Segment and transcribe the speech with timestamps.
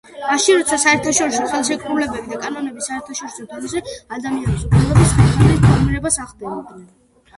[0.19, 3.83] მაშინ როცა საერთაშორისო ხელშეკრულებები და კანონები საერთაშორისო დონეზე
[4.17, 6.87] ადამიანის უფლებების ხერხემლის ფორმირებას ახდენენ.